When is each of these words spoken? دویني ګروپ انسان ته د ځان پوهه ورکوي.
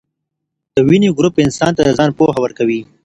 دویني 0.75 1.09
ګروپ 1.17 1.35
انسان 1.45 1.71
ته 1.77 1.81
د 1.83 1.89
ځان 1.97 2.09
پوهه 2.17 2.37
ورکوي. 2.41 2.81